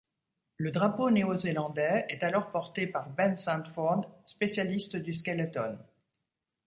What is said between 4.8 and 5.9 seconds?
du skeleton.